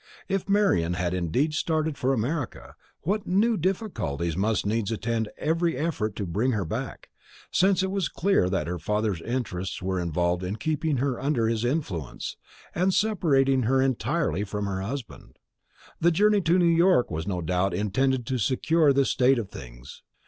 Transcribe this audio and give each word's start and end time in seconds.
If 0.27 0.49
Marian 0.49 0.95
had 0.95 1.13
indeed 1.13 1.53
started 1.53 1.95
for 1.95 2.11
America, 2.11 2.73
what 3.01 3.27
new 3.27 3.55
difficulties 3.55 4.35
must 4.35 4.65
needs 4.65 4.91
attend 4.91 5.29
every 5.37 5.77
effort 5.77 6.15
to 6.15 6.25
bring 6.25 6.53
her 6.53 6.65
back; 6.65 7.11
since 7.51 7.83
it 7.83 7.91
was 7.91 8.09
clear 8.09 8.49
that 8.49 8.65
her 8.65 8.79
father's 8.79 9.21
interests 9.21 9.79
were 9.79 9.99
involved 9.99 10.41
in 10.43 10.55
keeping 10.55 10.97
her 10.97 11.19
under 11.21 11.47
his 11.47 11.63
influence, 11.63 12.35
and 12.73 12.95
separating 12.95 13.61
her 13.61 13.79
entirely 13.79 14.43
from 14.43 14.65
her 14.65 14.81
husband. 14.81 15.37
The 15.99 16.09
journey 16.09 16.41
to 16.41 16.57
New 16.57 16.65
York 16.65 17.11
was 17.11 17.27
no 17.27 17.39
doubt 17.39 17.75
intended 17.75 18.25
to 18.25 18.39
secure 18.39 18.93
this 18.93 19.11
state 19.11 19.37
of 19.37 19.51
things. 19.51 20.01